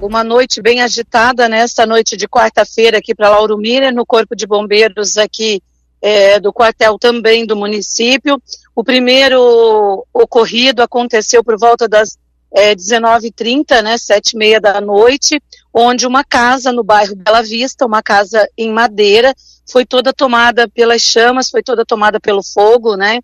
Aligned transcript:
Uma 0.00 0.22
noite 0.22 0.62
bem 0.62 0.80
agitada 0.80 1.48
nesta 1.48 1.84
noite 1.84 2.16
de 2.16 2.28
quarta-feira 2.28 2.98
aqui 2.98 3.16
para 3.16 3.30
Lauro 3.30 3.58
Miller, 3.58 3.92
no 3.92 4.06
Corpo 4.06 4.36
de 4.36 4.46
Bombeiros 4.46 5.16
aqui 5.18 5.60
é, 6.00 6.38
do 6.38 6.52
quartel 6.52 6.96
também 7.00 7.44
do 7.44 7.56
município. 7.56 8.40
O 8.76 8.84
primeiro 8.84 10.06
ocorrido 10.14 10.82
aconteceu 10.82 11.42
por 11.42 11.58
volta 11.58 11.88
das 11.88 12.16
é, 12.52 12.76
19h30, 12.76 13.82
né, 13.82 13.98
sete 13.98 14.34
e 14.34 14.36
meia 14.36 14.60
da 14.60 14.80
noite, 14.80 15.42
onde 15.74 16.06
uma 16.06 16.22
casa 16.22 16.70
no 16.70 16.84
bairro 16.84 17.16
Bela 17.16 17.42
Vista, 17.42 17.84
uma 17.84 18.00
casa 18.00 18.48
em 18.56 18.70
madeira, 18.70 19.34
foi 19.68 19.84
toda 19.84 20.12
tomada 20.12 20.68
pelas 20.68 21.02
chamas, 21.02 21.50
foi 21.50 21.60
toda 21.60 21.84
tomada 21.84 22.20
pelo 22.20 22.44
fogo, 22.44 22.94
né, 22.94 23.18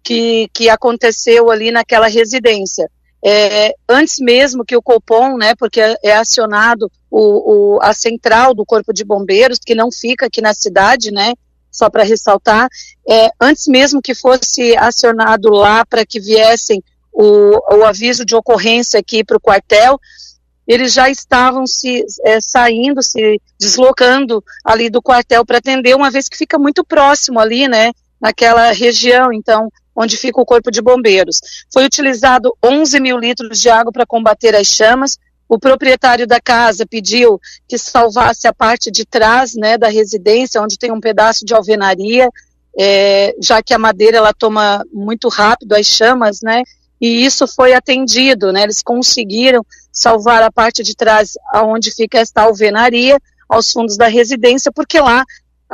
que, 0.00 0.48
que 0.54 0.68
aconteceu 0.68 1.50
ali 1.50 1.72
naquela 1.72 2.06
residência 2.06 2.88
é, 3.24 3.74
antes 3.88 4.18
mesmo 4.18 4.64
que 4.64 4.76
o 4.76 4.82
Copom, 4.82 5.38
né, 5.38 5.54
porque 5.54 5.80
é, 5.80 5.96
é 6.02 6.12
acionado 6.14 6.92
o, 7.10 7.76
o, 7.76 7.78
a 7.80 7.94
central 7.94 8.54
do 8.54 8.66
Corpo 8.66 8.92
de 8.92 9.02
Bombeiros, 9.02 9.58
que 9.58 9.74
não 9.74 9.90
fica 9.90 10.26
aqui 10.26 10.42
na 10.42 10.52
cidade, 10.52 11.10
né, 11.10 11.32
só 11.72 11.88
para 11.88 12.04
ressaltar, 12.04 12.68
é, 13.08 13.30
antes 13.40 13.66
mesmo 13.66 14.02
que 14.02 14.14
fosse 14.14 14.76
acionado 14.76 15.48
lá 15.48 15.86
para 15.86 16.04
que 16.04 16.20
viessem 16.20 16.82
o, 17.12 17.76
o, 17.76 17.84
aviso 17.84 18.26
de 18.26 18.36
ocorrência 18.36 19.00
aqui 19.00 19.24
para 19.24 19.38
o 19.38 19.40
quartel, 19.40 19.98
eles 20.66 20.92
já 20.92 21.08
estavam 21.08 21.66
se 21.66 22.04
é, 22.24 22.40
saindo, 22.40 23.02
se 23.02 23.40
deslocando 23.58 24.44
ali 24.62 24.90
do 24.90 25.00
quartel 25.00 25.46
para 25.46 25.58
atender, 25.58 25.96
uma 25.96 26.10
vez 26.10 26.28
que 26.28 26.36
fica 26.36 26.58
muito 26.58 26.84
próximo 26.84 27.40
ali, 27.40 27.68
né, 27.68 27.92
naquela 28.20 28.70
região. 28.72 29.32
Então, 29.32 29.70
onde 29.94 30.16
fica 30.16 30.40
o 30.40 30.44
Corpo 30.44 30.70
de 30.70 30.82
Bombeiros. 30.82 31.40
Foi 31.72 31.84
utilizado 31.84 32.56
11 32.64 33.00
mil 33.00 33.18
litros 33.18 33.60
de 33.60 33.68
água 33.68 33.92
para 33.92 34.06
combater 34.06 34.54
as 34.54 34.66
chamas. 34.66 35.18
O 35.48 35.58
proprietário 35.58 36.26
da 36.26 36.40
casa 36.40 36.86
pediu 36.86 37.38
que 37.68 37.78
salvasse 37.78 38.48
a 38.48 38.52
parte 38.52 38.90
de 38.90 39.04
trás 39.04 39.54
né, 39.54 39.76
da 39.78 39.88
residência, 39.88 40.60
onde 40.60 40.78
tem 40.78 40.90
um 40.90 41.00
pedaço 41.00 41.44
de 41.44 41.54
alvenaria, 41.54 42.28
é, 42.78 43.34
já 43.40 43.62
que 43.62 43.74
a 43.74 43.78
madeira 43.78 44.16
ela 44.16 44.32
toma 44.32 44.84
muito 44.92 45.28
rápido 45.28 45.74
as 45.74 45.86
chamas, 45.86 46.40
né? 46.42 46.62
E 47.00 47.24
isso 47.24 47.46
foi 47.46 47.74
atendido, 47.74 48.52
né? 48.52 48.62
Eles 48.62 48.82
conseguiram 48.82 49.64
salvar 49.92 50.42
a 50.42 50.50
parte 50.50 50.82
de 50.82 50.96
trás, 50.96 51.32
aonde 51.52 51.92
fica 51.92 52.18
esta 52.18 52.42
alvenaria, 52.42 53.20
aos 53.48 53.70
fundos 53.70 53.96
da 53.96 54.08
residência, 54.08 54.72
porque 54.72 54.98
lá 55.00 55.24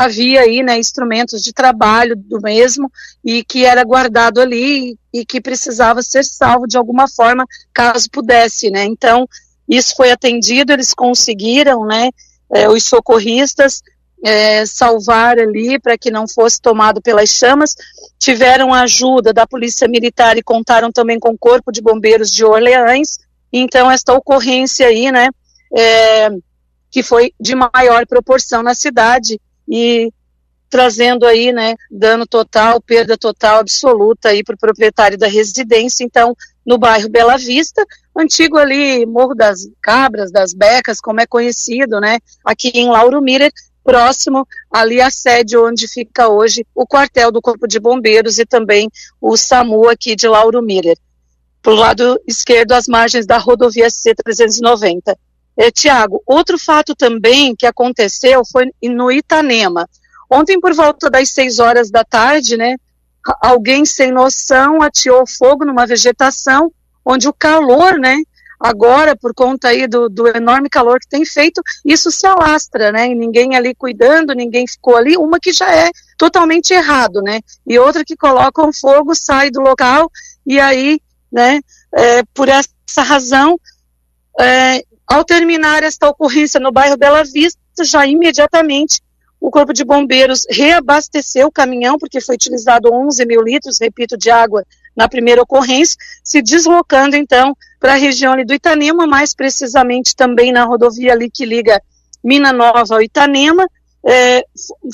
havia 0.01 0.41
aí, 0.41 0.63
né, 0.63 0.79
instrumentos 0.79 1.43
de 1.43 1.53
trabalho 1.53 2.17
do 2.17 2.41
mesmo 2.41 2.91
e 3.25 3.45
que 3.45 3.67
era 3.67 3.85
guardado 3.85 4.41
ali 4.41 4.97
e, 5.13 5.27
que 5.27 5.41
precisava 5.41 6.03
ser 6.03 6.25
salvo 6.25 6.67
de 6.67 6.79
alguma 6.79 7.07
forma, 7.07 7.45
caso 7.73 8.09
pudesse, 8.11 8.71
né. 8.71 8.85
Então, 8.85 9.29
isso 9.69 9.95
foi 9.95 10.11
atendido, 10.11 10.73
eles 10.73 10.95
conseguiram, 10.95 11.85
né, 11.85 12.09
é, 12.51 12.69
os 12.69 12.85
socorristas 12.85 13.83
é, 14.25 14.65
salvar 14.65 15.39
ali 15.39 15.79
para 15.79 15.99
que 15.99 16.11
não 16.11 16.27
fosse 16.27 16.61
tomado 16.61 17.01
pelas 17.03 17.31
chamas. 17.31 17.75
Tiveram 18.19 18.73
a 18.73 18.83
ajuda 18.83 19.33
da 19.33 19.47
Polícia 19.47 19.87
Militar 19.87 20.37
e 20.37 20.43
contaram 20.43 20.91
também 20.91 21.19
com 21.19 21.31
o 21.31 21.39
Corpo 21.39 21.71
de 21.71 21.81
Bombeiros 21.83 22.31
de 22.31 22.45
Orleans. 22.45 23.19
Então, 23.53 23.91
esta 23.91 24.15
ocorrência 24.15 24.87
aí, 24.87 25.13
né, 25.13 25.29
é, 25.77 26.31
que 26.91 27.03
foi 27.03 27.33
de 27.39 27.55
maior 27.55 28.07
proporção 28.07 28.63
na 28.63 28.75
cidade, 28.75 29.39
e 29.71 30.13
trazendo 30.69 31.27
aí, 31.27 31.53
né, 31.53 31.75
dano 31.91 32.27
total, 32.27 32.81
perda 32.81 33.17
total 33.17 33.59
absoluta 33.59 34.29
aí 34.29 34.43
para 34.43 34.55
o 34.55 34.59
proprietário 34.59 35.19
da 35.19 35.27
residência, 35.27 36.05
então, 36.05 36.37
no 36.65 36.79
bairro 36.79 37.09
Bela 37.09 37.37
Vista, 37.37 37.85
antigo 38.17 38.57
ali, 38.57 39.05
Morro 39.05 39.35
das 39.35 39.69
Cabras, 39.83 40.31
das 40.31 40.55
Becas, 40.55 41.01
como 41.01 41.21
é 41.21 41.27
conhecido, 41.27 42.01
né, 42.01 42.19
aqui 42.45 42.69
em 42.75 42.89
Lauro 42.89 43.21
Miller, 43.21 43.53
próximo 43.83 44.47
ali 44.71 45.01
à 45.01 45.11
sede 45.11 45.57
onde 45.57 45.89
fica 45.89 46.29
hoje 46.29 46.65
o 46.75 46.87
quartel 46.87 47.33
do 47.33 47.41
Corpo 47.41 47.67
de 47.67 47.81
Bombeiros 47.81 48.39
e 48.39 48.47
também 48.47 48.89
o 49.21 49.37
SAMU 49.37 49.89
aqui 49.89 50.15
de 50.15 50.29
Lauro 50.29 50.63
Miller. 50.63 50.97
Para 51.63 51.73
lado 51.73 52.21
esquerdo, 52.27 52.73
as 52.73 52.87
margens 52.87 53.27
da 53.27 53.39
rodovia 53.39 53.91
C-390. 53.91 55.17
É, 55.61 55.71
Tiago, 55.71 56.23
outro 56.25 56.59
fato 56.59 56.95
também 56.95 57.55
que 57.55 57.67
aconteceu 57.67 58.41
foi 58.51 58.71
no 58.83 59.13
Itanema. 59.13 59.87
Ontem, 60.31 60.59
por 60.59 60.73
volta 60.73 61.11
das 61.11 61.29
6 61.35 61.59
horas 61.59 61.91
da 61.91 62.03
tarde, 62.03 62.57
né, 62.57 62.77
alguém 63.43 63.85
sem 63.85 64.11
noção 64.11 64.81
ateou 64.81 65.27
fogo 65.27 65.67
numa 65.67 65.87
vegetação 65.87 66.73
onde 67.05 67.29
o 67.29 67.33
calor, 67.35 67.99
né, 67.99 68.23
agora, 68.59 69.15
por 69.15 69.35
conta 69.35 69.69
aí 69.69 69.87
do, 69.87 70.09
do, 70.09 70.29
enorme 70.29 70.71
calor 70.71 70.99
que 70.99 71.11
tem 71.11 71.27
feito, 71.27 71.61
isso 71.85 72.11
se 72.11 72.27
alastra, 72.27 72.91
né? 72.91 73.09
E 73.09 73.15
ninguém 73.15 73.55
ali 73.55 73.75
cuidando, 73.75 74.35
ninguém 74.35 74.67
ficou 74.67 74.97
ali. 74.97 75.15
Uma 75.19 75.39
que 75.39 75.53
já 75.53 75.71
é 75.75 75.91
totalmente 76.17 76.73
errado, 76.73 77.21
né? 77.21 77.41
E 77.67 77.79
outra 77.79 78.03
que 78.03 78.17
coloca 78.17 78.67
um 78.67 78.73
fogo, 78.73 79.15
sai 79.15 79.51
do 79.51 79.61
local 79.61 80.11
e 80.47 80.59
aí, 80.59 81.01
né? 81.31 81.61
É, 81.95 82.23
por 82.33 82.49
essa 82.49 83.03
razão, 83.03 83.59
é, 84.39 84.85
ao 85.11 85.25
terminar 85.25 85.83
esta 85.83 86.09
ocorrência 86.09 86.61
no 86.61 86.71
bairro 86.71 86.97
Bela 86.97 87.25
Vista, 87.25 87.59
já 87.83 88.07
imediatamente 88.07 89.01
o 89.41 89.51
Corpo 89.51 89.73
de 89.73 89.85
Bombeiros 89.85 90.47
reabasteceu 90.49 91.49
o 91.49 91.53
caminhão, 91.53 91.99
porque 91.99 92.21
foi 92.21 92.37
utilizado 92.37 92.93
11 92.93 93.27
mil 93.27 93.43
litros, 93.43 93.79
repito, 93.81 94.17
de 94.17 94.31
água 94.31 94.65
na 94.95 95.09
primeira 95.09 95.43
ocorrência, 95.43 95.97
se 96.23 96.41
deslocando 96.41 97.17
então 97.17 97.57
para 97.81 97.95
a 97.95 97.97
região 97.97 98.37
do 98.45 98.55
Itanema, 98.55 99.05
mais 99.05 99.35
precisamente 99.35 100.15
também 100.15 100.53
na 100.53 100.63
rodovia 100.63 101.13
ali 101.13 101.29
que 101.29 101.45
liga 101.45 101.83
Mina 102.23 102.53
Nova 102.53 102.85
ao 102.95 103.03
Itanema, 103.03 103.67
é, 104.07 104.45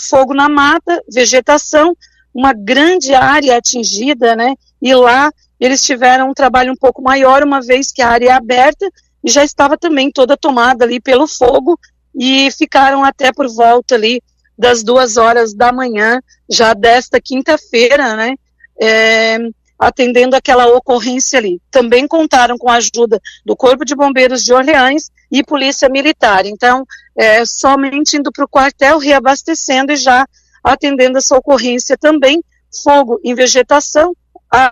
fogo 0.09 0.33
na 0.33 0.48
mata, 0.48 1.03
vegetação, 1.12 1.94
uma 2.33 2.54
grande 2.54 3.15
área 3.15 3.59
atingida, 3.59 4.34
né? 4.34 4.54
E 4.81 4.94
lá 4.94 5.31
eles 5.60 5.83
tiveram 5.83 6.31
um 6.31 6.34
trabalho 6.34 6.72
um 6.72 6.77
pouco 6.77 7.03
maior, 7.03 7.43
uma 7.43 7.60
vez 7.60 7.93
que 7.93 8.00
a 8.00 8.09
área 8.09 8.28
é 8.28 8.33
aberta, 8.33 8.88
já 9.31 9.45
estava 9.45 9.77
também 9.77 10.11
toda 10.11 10.37
tomada 10.37 10.85
ali 10.85 11.01
pelo 11.01 11.27
fogo 11.27 11.79
e 12.15 12.51
ficaram 12.53 13.05
até 13.05 13.33
por 13.33 13.49
volta 13.49 13.95
ali 13.95 14.23
das 14.59 14.83
duas 14.83 15.17
horas 15.17 15.53
da 15.53 15.71
manhã, 15.71 16.21
já 16.51 16.73
desta 16.73 17.21
quinta-feira, 17.21 18.17
né, 18.17 18.35
é, 18.81 19.39
atendendo 19.79 20.35
aquela 20.35 20.67
ocorrência 20.67 21.39
ali. 21.39 21.61
Também 21.71 22.09
contaram 22.09 22.57
com 22.57 22.71
a 22.71 22.77
ajuda 22.77 23.21
do 23.45 23.55
Corpo 23.55 23.85
de 23.85 23.95
Bombeiros 23.95 24.43
de 24.43 24.55
Orleans 24.55 25.11
e 25.31 25.45
Polícia 25.45 25.89
Militar. 25.89 26.47
Então, 26.47 26.87
é, 27.15 27.45
somente 27.45 28.17
indo 28.17 28.33
para 28.33 28.45
o 28.45 28.49
quartel, 28.49 28.99
reabastecendo 28.99 29.93
e 29.93 29.97
já 29.97 30.27
atendendo 30.65 31.19
essa 31.19 31.37
ocorrência 31.37 31.97
também, 31.99 32.43
fogo 32.83 33.21
em 33.23 33.35
vegetação, 33.35 34.15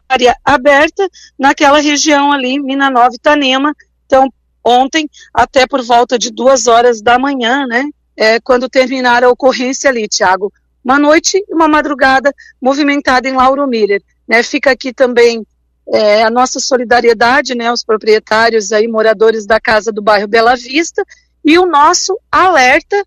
área 0.08 0.36
aberta, 0.44 1.08
naquela 1.38 1.80
região 1.80 2.32
ali, 2.32 2.58
Mina 2.58 2.90
Nova 2.90 3.14
Itanema. 3.14 3.74
Então, 4.06 4.28
ontem 4.64 5.08
até 5.32 5.66
por 5.66 5.82
volta 5.82 6.18
de 6.18 6.30
duas 6.30 6.66
horas 6.66 7.02
da 7.02 7.18
manhã, 7.18 7.66
né? 7.66 7.84
É, 8.16 8.40
quando 8.40 8.68
terminar 8.68 9.24
a 9.24 9.28
ocorrência 9.28 9.90
ali, 9.90 10.08
Tiago. 10.08 10.52
Uma 10.84 10.98
noite 10.98 11.42
e 11.48 11.54
uma 11.54 11.66
madrugada 11.66 12.32
movimentada 12.60 13.28
em 13.28 13.32
Lauro 13.32 13.66
Miller. 13.66 14.02
Né? 14.28 14.42
Fica 14.42 14.70
aqui 14.70 14.92
também 14.92 15.44
é, 15.92 16.22
a 16.22 16.30
nossa 16.30 16.60
solidariedade, 16.60 17.54
né, 17.54 17.68
aos 17.68 17.84
proprietários 17.84 18.72
aí, 18.72 18.88
moradores 18.88 19.46
da 19.46 19.60
casa 19.60 19.92
do 19.92 20.02
bairro 20.02 20.28
Bela 20.28 20.56
Vista, 20.56 21.04
e 21.44 21.58
o 21.58 21.66
nosso 21.66 22.18
alerta 22.32 23.04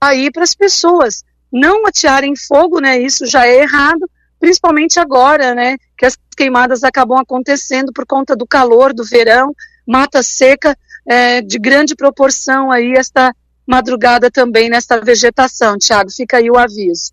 aí 0.00 0.30
para 0.30 0.44
as 0.44 0.54
pessoas 0.54 1.24
não 1.52 1.86
atearem 1.86 2.34
fogo, 2.36 2.80
né, 2.80 3.00
isso 3.00 3.26
já 3.26 3.46
é 3.46 3.62
errado, 3.62 4.08
principalmente 4.38 5.00
agora, 5.00 5.54
né, 5.54 5.76
que 5.98 6.06
as 6.06 6.16
queimadas 6.36 6.84
acabam 6.84 7.18
acontecendo 7.18 7.92
por 7.92 8.06
conta 8.06 8.36
do 8.36 8.46
calor 8.46 8.94
do 8.94 9.04
verão, 9.04 9.52
mata 9.86 10.22
seca, 10.22 10.76
é, 11.10 11.42
de 11.42 11.58
grande 11.58 11.96
proporção 11.96 12.70
aí 12.70 12.92
esta 12.92 13.34
madrugada 13.66 14.30
também 14.30 14.70
nesta 14.70 15.00
vegetação, 15.00 15.76
Tiago. 15.76 16.08
Fica 16.08 16.36
aí 16.36 16.48
o 16.48 16.56
aviso. 16.56 17.12